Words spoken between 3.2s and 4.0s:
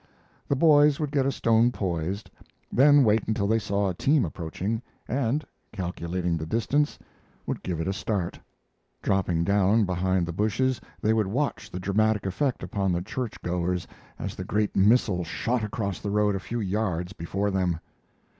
until they saw a